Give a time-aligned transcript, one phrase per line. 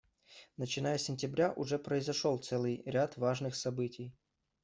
[0.57, 4.15] Начиная с сентября уже произошел целый ряд важных событий.